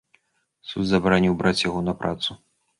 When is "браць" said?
1.43-1.63